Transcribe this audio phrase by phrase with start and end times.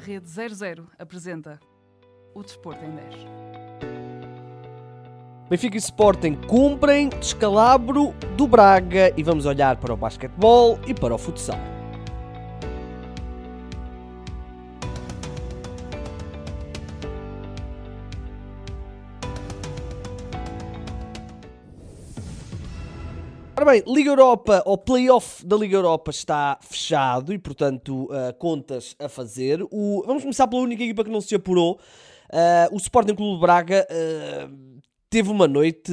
[0.00, 1.60] Rede 00 apresenta
[2.34, 3.14] o Desporto em 10.
[5.50, 11.14] Benfica e Sporting cumprem descalabro do Braga e vamos olhar para o basquetebol e para
[11.14, 11.79] o futsal.
[23.60, 28.96] Ora bem, Liga Europa, ou playoff da Liga Europa está fechado e, portanto, uh, contas
[28.98, 29.62] a fazer.
[29.70, 31.78] O, vamos começar pela única equipa que não se apurou.
[32.32, 35.92] Uh, o Sporting Clube de Braga uh, teve uma noite.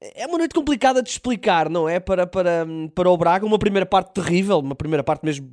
[0.00, 2.00] É uma noite complicada de explicar, não é?
[2.00, 5.46] Para, para, para o Braga, uma primeira parte terrível, uma primeira parte mesmo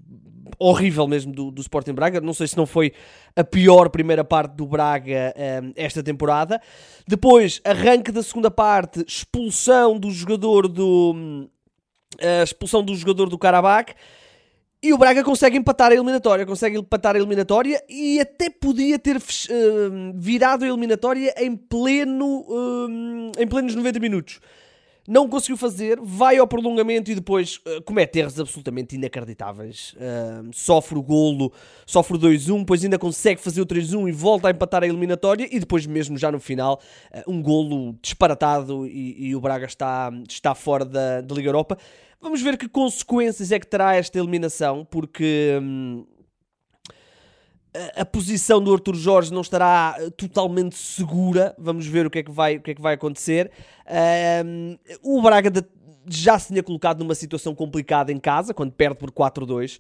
[0.60, 2.22] horrível mesmo do, do Sporting Braga.
[2.22, 2.94] Não sei se não foi
[3.36, 6.62] a pior primeira parte do Braga um, esta temporada.
[7.08, 11.48] Depois, arranque da segunda parte, expulsão do jogador do.
[12.22, 13.94] A expulsão do jogador do Karabakh.
[14.82, 19.16] E o Braga consegue empatar a eliminatória, consegue empatar a eliminatória e até podia ter
[19.16, 19.22] uh,
[20.14, 24.42] virado a eliminatória em pleno uh, em plenos 90 minutos
[25.08, 29.94] não conseguiu fazer, vai ao prolongamento e depois uh, comete erros absolutamente inacreditáveis.
[29.94, 31.52] Uh, sofre o golo,
[31.86, 35.48] sofre o 2-1, depois ainda consegue fazer o 3-1 e volta a empatar a eliminatória
[35.52, 36.82] e depois mesmo já no final
[37.14, 41.78] uh, um golo disparatado e, e, o Braga está, está fora da, da Liga Europa.
[42.22, 45.60] Vamos ver que consequências é que terá esta eliminação, porque...
[45.62, 46.06] Um,
[47.96, 51.56] a posição do Arthur Jorge não estará eh, totalmente segura.
[51.58, 53.52] Vamos ver o que é que vai, o que é que vai acontecer.
[54.46, 55.52] Um, o Braga
[56.08, 59.80] já se tinha colocado numa situação complicada em casa, quando perde por 4-2.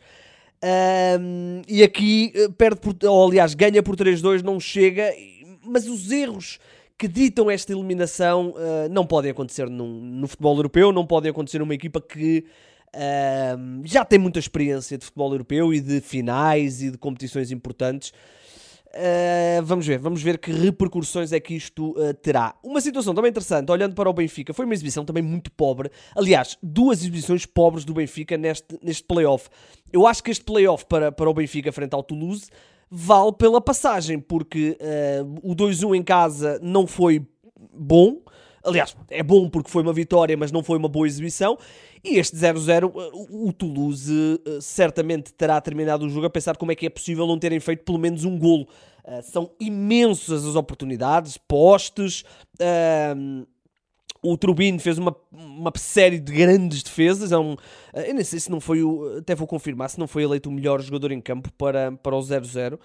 [1.19, 5.11] Um, e aqui eh, perde por, ou aliás, ganha por 3-2, não chega,
[5.63, 6.59] mas os erros
[6.97, 11.59] que ditam esta eliminação uh, não podem acontecer num, no futebol europeu, não podem acontecer
[11.59, 12.45] numa equipa que
[13.83, 18.13] Já tem muita experiência de futebol europeu e de finais e de competições importantes.
[18.93, 22.53] Uh, vamos ver, vamos ver que repercussões é que isto uh, terá.
[22.61, 25.89] Uma situação também interessante, olhando para o Benfica, foi uma exibição também muito pobre.
[26.15, 29.49] Aliás, duas exibições pobres do Benfica neste, neste playoff.
[29.91, 32.51] Eu acho que este playoff para, para o Benfica frente ao Toulouse
[32.87, 37.25] vale pela passagem, porque uh, o 2-1 em casa não foi
[37.73, 38.21] bom.
[38.63, 41.57] Aliás, é bom porque foi uma vitória, mas não foi uma boa exibição.
[42.03, 42.91] E este 0-0,
[43.29, 44.11] o Toulouse
[44.45, 47.59] eh, certamente terá terminado o jogo a pensar como é que é possível não terem
[47.59, 48.67] feito pelo menos um golo.
[49.03, 52.23] Uh, são imensas as oportunidades, postes.
[54.23, 57.33] O Trubin fez uma, uma série de grandes defesas.
[57.33, 57.57] É um,
[57.93, 59.17] eu nem sei se não foi o.
[59.17, 62.19] Até vou confirmar se não foi eleito o melhor jogador em campo para, para o
[62.21, 62.75] 0-0.
[62.75, 62.79] Uh,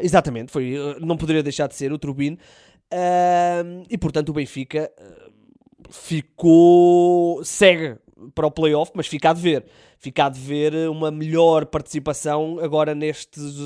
[0.00, 2.38] exatamente, foi, não poderia deixar de ser o Trubin.
[3.88, 4.90] E portanto o Benfica
[5.90, 7.44] ficou.
[7.44, 7.96] segue
[8.34, 9.64] para o playoff, mas fica a dever.
[9.98, 13.56] Fica a dever uma melhor participação agora nestes,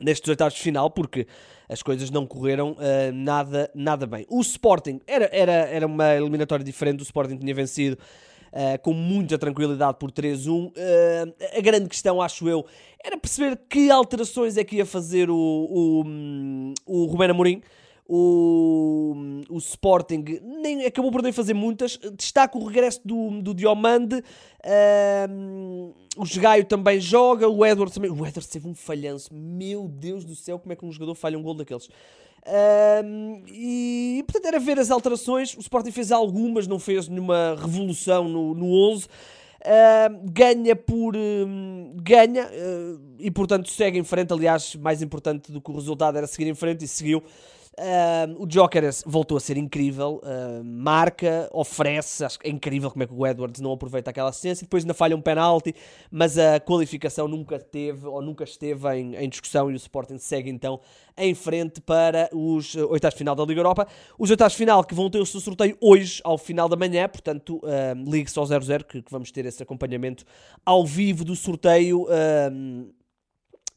[0.00, 1.26] nestes oitavos de final, porque
[1.70, 4.26] as coisas não correram uh, nada, nada bem.
[4.28, 7.96] O Sporting era, era, era uma eliminatória diferente, o Sporting tinha vencido.
[8.52, 10.48] Uh, com muita tranquilidade por 3-1.
[10.48, 10.72] Uh,
[11.56, 12.66] a grande questão, acho eu,
[13.00, 16.04] era perceber que alterações é que ia fazer o, o,
[16.84, 17.62] o Rubén Amorim
[18.12, 19.14] o,
[19.48, 21.96] o Sporting nem, acabou por nem fazer muitas.
[22.18, 24.16] Destaca o regresso do, do Diomande.
[24.16, 27.48] Uh, o Gaio também joga.
[27.48, 28.10] O Edwards também.
[28.10, 29.32] O Edwards teve um falhanço.
[29.32, 31.86] Meu Deus do céu, como é que um jogador falha um gol daqueles?
[31.86, 35.54] Uh, e portanto era ver as alterações.
[35.56, 39.04] O Sporting fez algumas, não fez nenhuma revolução no, no 11.
[39.04, 44.32] Uh, ganha por uh, ganha uh, e portanto segue em frente.
[44.32, 47.22] Aliás, mais importante do que o resultado era seguir em frente e seguiu.
[47.80, 53.02] Uh, o Joker voltou a ser incrível, uh, marca, oferece, acho que é incrível como
[53.02, 55.74] é que o Edwards não aproveita aquela assistência, depois ainda falha um penalti,
[56.10, 60.50] mas a qualificação nunca teve ou nunca esteve em, em, discussão e o Sporting segue
[60.50, 60.78] então
[61.16, 63.88] em frente para os oitavos de final da Liga Europa.
[64.18, 67.08] Os oitavos de final que vão ter o seu sorteio hoje ao final da manhã,
[67.08, 70.26] portanto, uh, ligue-se ao 00 que, que, vamos ter esse acompanhamento
[70.66, 72.02] ao vivo do sorteio.
[72.02, 72.99] Uh,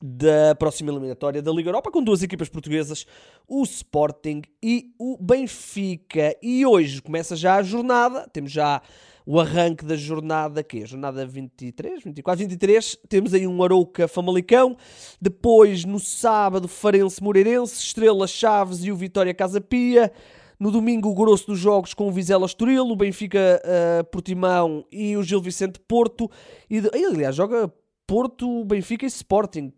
[0.05, 3.05] da próxima eliminatória da Liga Europa, com duas equipas portuguesas,
[3.47, 6.35] o Sporting e o Benfica.
[6.44, 8.81] E hoje começa já a jornada, temos já
[9.25, 14.75] o arranque da jornada, que é jornada 23, 24, 23, temos aí um Arouca Famalicão,
[15.21, 20.11] depois no sábado Farense Moreirense, Estrela Chaves e o Vitória Casa Pia,
[20.59, 25.15] no domingo o grosso dos jogos com o Vizela Estoril, o Benfica uh, Portimão e
[25.15, 26.29] o Gil Vicente Porto,
[26.69, 27.71] e aliás joga
[28.05, 29.71] Porto, Benfica e Sporting,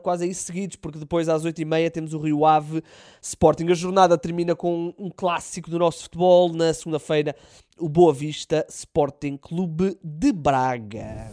[0.00, 2.82] quase aí seguidos, porque depois às 8h30 temos o Rio Ave
[3.20, 3.70] Sporting.
[3.70, 6.52] A jornada termina com um clássico do nosso futebol.
[6.52, 7.34] Na segunda-feira,
[7.78, 11.30] o Boa Vista Sporting Clube de Braga.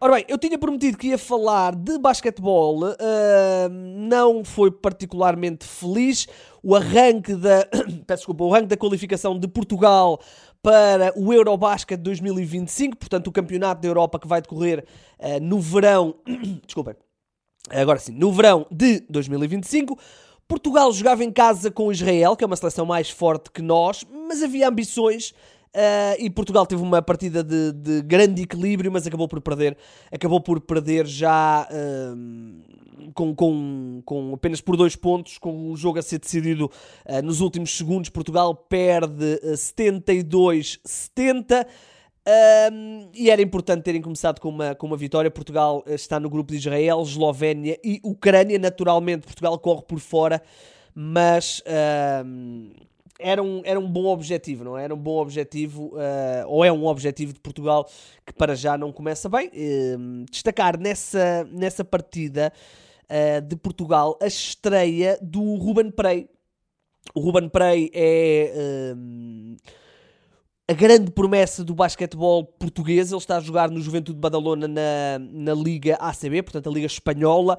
[0.00, 6.28] Ora bem, eu tinha prometido que ia falar de basquetebol, uh, não foi particularmente feliz.
[6.62, 7.66] O arranque da,
[8.06, 10.20] peço desculpa, o arranque da qualificação de Portugal
[10.62, 14.84] para o Eurobasket 2025, portanto o campeonato da Europa que vai decorrer
[15.18, 16.14] uh, no verão,
[16.64, 16.94] desculpem,
[17.68, 19.98] agora sim, no verão de 2025.
[20.46, 24.44] Portugal jogava em casa com Israel, que é uma seleção mais forte que nós, mas
[24.44, 25.34] havia ambições
[25.78, 29.76] Uh, e Portugal teve uma partida de, de, grande equilíbrio, mas acabou por perder,
[30.10, 36.00] acabou por perder já uh, com, com, com, apenas por dois pontos, com o jogo
[36.00, 36.68] a ser decidido
[37.06, 38.10] uh, nos últimos segundos.
[38.10, 41.64] Portugal perde 72-70.
[43.14, 45.30] e era importante terem começado com uma, com uma vitória.
[45.30, 48.58] Portugal está no grupo de Israel, Eslovénia e Ucrânia.
[48.58, 50.42] Naturalmente, Portugal corre por fora,
[50.92, 51.62] mas
[53.18, 54.84] era um, era um bom objetivo, não é?
[54.84, 57.88] Era um bom objetivo, uh, ou é um objetivo de Portugal
[58.24, 59.48] que para já não começa bem.
[59.48, 62.52] Uh, destacar nessa, nessa partida
[63.04, 66.28] uh, de Portugal a estreia do Ruben Prey.
[67.14, 69.56] O Ruben Prey é ehm,
[70.68, 73.10] a grande promessa do basquetebol português.
[73.10, 76.86] Ele está a jogar no Juventude de Badalona na, na Liga ACB, portanto a Liga
[76.86, 77.58] Espanhola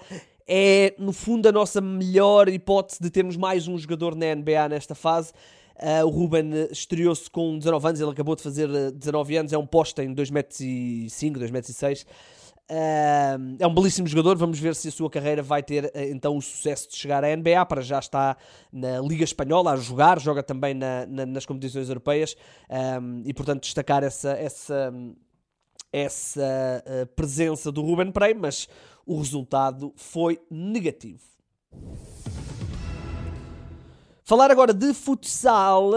[0.52, 4.96] é, no fundo, a nossa melhor hipótese de termos mais um jogador na NBA nesta
[4.96, 5.32] fase.
[5.76, 9.66] Uh, o Ruben estreou-se com 19 anos, ele acabou de fazer 19 anos, é um
[9.68, 12.04] poste em 2,5m, 2,6m.
[12.68, 16.36] Uh, é um belíssimo jogador, vamos ver se a sua carreira vai ter uh, então
[16.36, 17.64] o sucesso de chegar à NBA.
[17.68, 18.36] Para já está
[18.74, 22.36] na Liga Espanhola a jogar, joga também na, na, nas competições europeias
[23.00, 24.92] um, e, portanto, destacar essa, essa,
[25.94, 26.84] essa
[27.16, 28.68] presença do Ruben Prey, mas
[29.10, 31.24] o resultado foi negativo.
[34.24, 35.90] Falar agora de futsal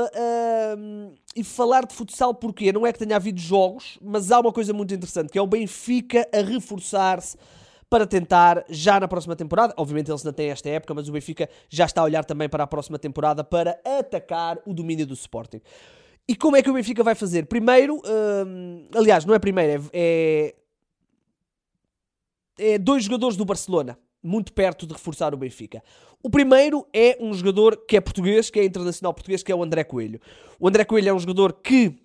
[1.36, 4.72] e falar de futsal porque não é que tenha havido jogos, mas há uma coisa
[4.72, 7.36] muito interessante que é o Benfica a reforçar-se
[7.90, 9.74] para tentar já na próxima temporada.
[9.76, 12.64] Obviamente eles não têm esta época, mas o Benfica já está a olhar também para
[12.64, 15.60] a próxima temporada para atacar o domínio do Sporting.
[16.26, 17.44] E como é que o Benfica vai fazer?
[17.44, 18.00] Primeiro,
[18.96, 20.54] aliás, não é primeiro, é, é,
[22.62, 25.82] é dois jogadores do Barcelona muito perto de reforçar o Benfica.
[26.22, 29.62] O primeiro é um jogador que é português, que é internacional português, que é o
[29.62, 30.20] André Coelho.
[30.60, 31.98] O André Coelho é um jogador que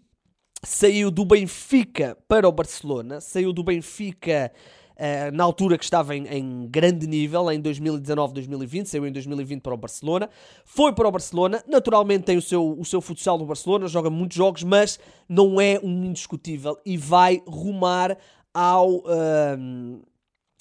[0.63, 4.51] saiu do Benfica para o Barcelona, saiu do Benfica
[4.95, 9.75] uh, na altura que estava em, em grande nível, em 2019-2020, saiu em 2020 para
[9.75, 10.27] o Barcelona,
[10.65, 14.35] foi para o Barcelona, naturalmente tem o seu, o seu futsal no Barcelona, joga muitos
[14.35, 14.99] jogos, mas
[15.29, 18.17] não é um indiscutível e vai rumar
[18.51, 18.95] ao.
[18.95, 20.01] Uh,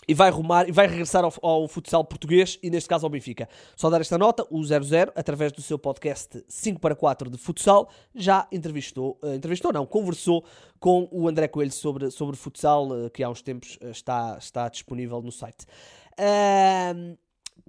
[0.08, 3.48] e vai rumar e vai regressar ao, ao, futsal português e neste caso ao Benfica.
[3.74, 7.88] Só dar esta nota, o 00, através do seu podcast 5 para 4 de futsal,
[8.14, 10.44] já entrevistou, uh, entrevistou não, conversou
[10.78, 14.68] com o André Coelho sobre, sobre futsal, uh, que há uns tempos uh, está, está
[14.68, 15.66] disponível no site.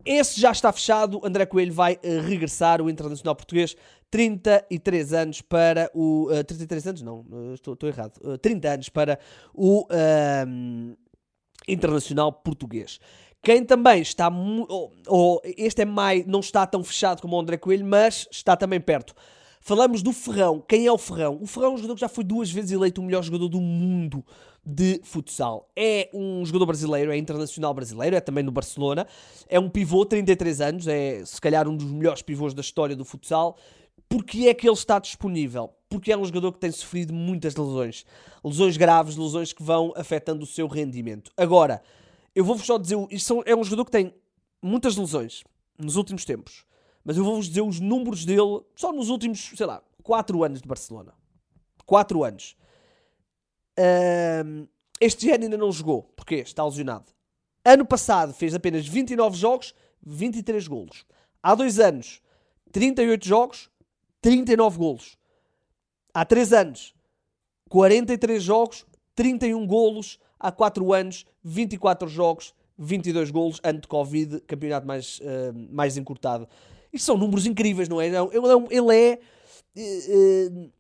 [0.06, 3.76] esse já está fechado, André Coelho vai regressar, o Internacional Português,
[4.10, 6.30] 33 anos para o...
[6.46, 7.02] 33 anos?
[7.02, 8.38] Não, estou, estou errado.
[8.38, 9.20] 30 anos para
[9.54, 9.86] o
[11.68, 13.00] internacional português.
[13.44, 14.30] Quem também está.
[14.30, 16.26] Ou, ou, este é mais.
[16.26, 19.14] não está tão fechado como o André Coelho, mas está também perto.
[19.62, 20.64] Falamos do Ferrão.
[20.68, 21.40] Quem é o Ferrão?
[21.42, 23.60] O Ferrão é um jogador que já foi duas vezes eleito o melhor jogador do
[23.60, 24.24] mundo
[24.66, 25.70] de futsal.
[25.76, 29.08] É um jogador brasileiro, é internacional brasileiro, é também no Barcelona.
[29.48, 33.06] É um pivô, 33 anos, é se calhar um dos melhores pivôs da história do
[33.06, 33.58] futsal.
[34.10, 35.74] Porque é que ele está disponível?
[35.90, 38.06] Porque é um jogador que tem sofrido muitas lesões.
[38.44, 41.32] Lesões graves, lesões que vão afetando o seu rendimento.
[41.38, 41.82] Agora,
[42.36, 44.14] eu vou-vos só dizer, isto é um jogador que tem
[44.62, 45.44] muitas lesões
[45.78, 46.66] nos últimos tempos.
[47.04, 50.68] Mas eu vou-vos dizer os números dele só nos últimos, sei lá, 4 anos de
[50.68, 51.14] Barcelona.
[51.86, 52.58] 4 anos.
[55.00, 56.04] Este ano ainda não jogou.
[56.18, 56.36] Porquê?
[56.36, 57.06] Está lesionado.
[57.64, 59.74] Ano passado fez apenas 29 jogos,
[60.06, 61.06] 23 golos.
[61.42, 62.22] Há dois anos,
[62.72, 63.70] 38 jogos,
[64.22, 65.17] 39 golos.
[66.18, 66.96] Há 3 anos,
[67.70, 70.18] 43 jogos, 31 golos.
[70.40, 73.62] Há 4 anos, 24 jogos, 22 golos.
[73.64, 76.50] Ano de Covid, campeonato mais, uh, mais encurtado.
[76.92, 78.08] Isto são números incríveis, não é?
[78.08, 79.20] Ele, é.
[79.78, 80.72] Uh,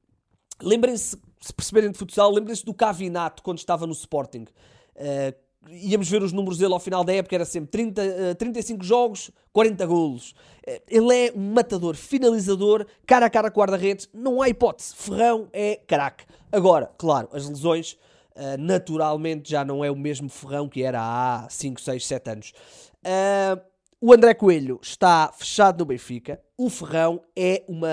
[0.59, 4.47] lembrem-se, se perceberem de futsal, lembrem-se do Cavinato quando estava no Sporting.
[4.95, 5.35] Uh,
[5.69, 9.31] íamos ver os números dele ao final da época, era sempre 30, uh, 35 jogos,
[9.53, 10.31] 40 golos.
[10.67, 14.95] Uh, ele é um matador, finalizador, cara a cara com guarda-redes, não há hipótese.
[14.95, 16.25] Ferrão é craque.
[16.51, 17.93] Agora, claro, as lesões,
[18.35, 22.53] uh, naturalmente já não é o mesmo Ferrão que era há 5, 6, 7 anos.
[23.99, 26.39] O André Coelho está fechado no Benfica.
[26.55, 27.89] O Ferrão é uma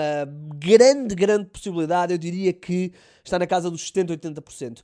[0.55, 2.13] grande, grande possibilidade.
[2.13, 4.83] Eu diria que está na casa dos 70, 80%.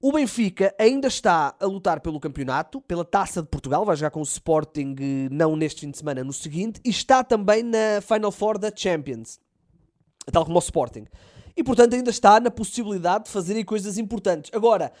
[0.00, 4.20] O Benfica ainda está a lutar pelo campeonato, pela Taça de Portugal, vai jogar com
[4.20, 4.94] o Sporting
[5.28, 9.40] não neste fim de semana, no seguinte, e está também na Final Four da Champions,
[10.32, 11.04] tal como o Sporting.
[11.56, 14.52] E portanto ainda está na possibilidade de fazer coisas importantes.
[14.54, 14.92] Agora,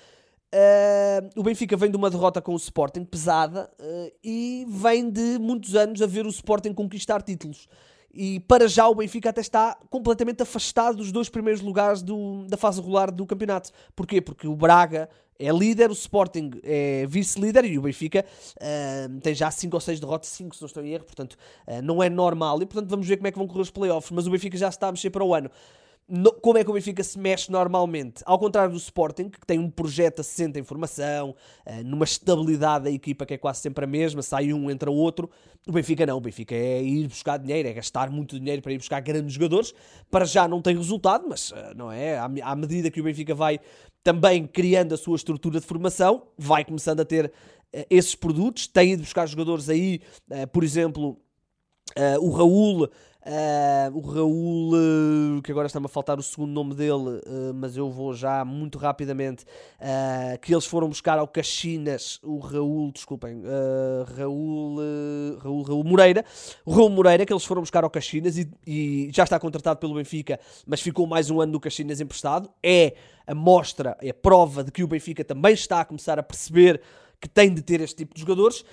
[0.52, 5.38] uh, o Benfica vem de uma derrota com o Sporting pesada uh, e vem de
[5.38, 7.68] muitos anos a ver o Sporting conquistar títulos.
[8.12, 12.56] E para já o Benfica até está completamente afastado dos dois primeiros lugares do, da
[12.56, 13.70] fase regular do campeonato.
[13.94, 14.20] Porquê?
[14.20, 18.24] Porque o Braga é líder, o Sporting é vice-líder e o Benfica
[18.56, 21.36] uh, tem já 5 ou 6 derrotas, 5 se não estou em erro, portanto
[21.68, 22.60] uh, não é normal.
[22.62, 24.10] E portanto vamos ver como é que vão correr os playoffs.
[24.10, 25.50] Mas o Benfica já está a mexer para o ano
[26.08, 28.22] no, como é que o Benfica se mexe normalmente.
[28.24, 31.34] Ao contrário do Sporting, que tem um projeto assente em formação,
[31.66, 35.28] uh, numa estabilidade da equipa que é quase sempre a mesma, sai um, entra outro.
[35.66, 38.78] O Benfica não, o Benfica é ir buscar dinheiro, é gastar muito dinheiro para ir
[38.78, 39.74] buscar grandes jogadores.
[40.10, 42.16] Para já não tem resultado, mas uh, não é?
[42.16, 43.60] À, à, medida que o Benfica vai
[44.02, 48.66] também criando a sua estrutura de formação, vai começando a ter uh, esses produtos.
[48.66, 50.00] Tem ido buscar jogadores aí,
[50.52, 51.20] por exemplo,
[52.20, 52.88] o Raul
[53.28, 57.76] Uh, o Raul, uh, que agora está-me a faltar o segundo nome dele, uh, mas
[57.76, 59.44] eu vou já muito rapidamente.
[60.40, 63.42] que eles foram buscar ao Caxinas, o Raul, desculpem,
[64.16, 64.78] Raul,
[65.42, 66.24] Raul, Raul Moreira.
[66.64, 69.94] O Raul Moreira, que eles foram buscar ao Caxinas e, e, já está contratado pelo
[69.94, 72.50] Benfica, mas ficou mais um ano no Caxinas emprestado.
[72.62, 72.94] É
[73.26, 76.80] a mostra, é a prova de que o Benfica também está a começar a perceber
[77.20, 78.64] que tem de ter este tipo de jogadores.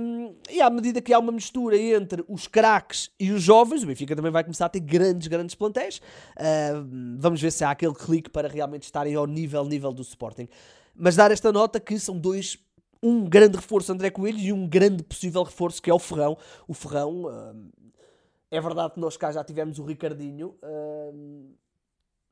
[0.00, 3.86] Um, e à medida que há uma mistura entre os craques e os jovens, o
[3.86, 5.98] Benfica também vai começar a ter grandes, grandes plantéis.
[6.36, 10.48] Uh, vamos ver se há aquele clique para realmente estarem ao nível, nível do Sporting.
[10.94, 12.58] Mas dar esta nota que são dois
[13.02, 16.38] um grande reforço André Coelho e um grande possível reforço que é o Ferrão.
[16.68, 17.24] O Ferrão,
[18.48, 20.54] é verdade que nós cá já tivemos o Ricardinho,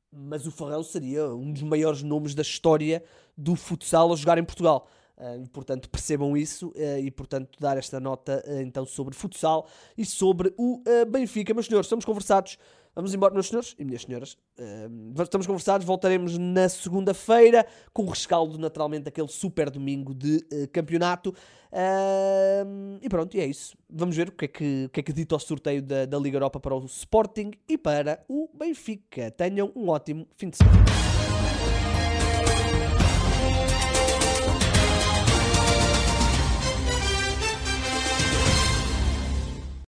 [0.09, 3.03] mas o Ferrão seria um dos maiores nomes da história
[3.35, 4.87] do futsal a jogar em Portugal.
[5.21, 10.03] Uh, portanto, percebam isso uh, e, portanto, dar esta nota uh, então sobre futsal e
[10.03, 11.53] sobre o Benfica.
[11.53, 12.57] Meus senhores, estamos conversados.
[12.95, 14.37] Vamos embora, meus senhores e minhas senhoras.
[15.21, 15.85] estamos conversados.
[15.85, 20.41] Voltaremos na segunda-feira com o rescaldo, naturalmente, daquele super domingo de
[20.73, 21.33] campeonato.
[23.01, 23.77] e pronto, e é isso.
[23.89, 26.17] Vamos ver o que é que, o que, é que dito ao sorteio da, da
[26.19, 29.31] Liga Europa para o Sporting e para o Benfica.
[29.31, 31.40] Tenham um ótimo fim de semana.